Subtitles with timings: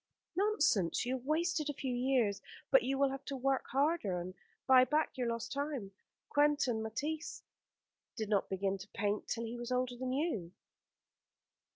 [0.35, 1.05] "Nonsense.
[1.05, 4.33] You have wasted a few years, but you will have to work harder and
[4.65, 5.91] buy back your lost time.
[6.29, 7.43] Quentin Matsys
[8.17, 10.53] did not begin to paint till he was older than you."